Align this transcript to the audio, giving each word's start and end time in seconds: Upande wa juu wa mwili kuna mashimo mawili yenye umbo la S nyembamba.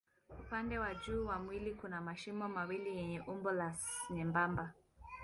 Upande 0.39 0.79
wa 0.79 0.95
juu 0.95 1.25
wa 1.25 1.39
mwili 1.39 1.73
kuna 1.73 2.01
mashimo 2.01 2.49
mawili 2.49 2.97
yenye 2.97 3.19
umbo 3.21 3.51
la 3.51 3.69
S 3.69 3.89
nyembamba. 4.11 4.73